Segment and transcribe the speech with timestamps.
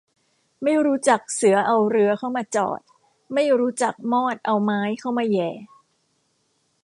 [0.63, 2.79] ไม่รู้จักเสือเอาเรือเข้ามาจอด
[3.33, 5.49] ไม่รู้จักมอดเอาไม้เข้ามาแหย่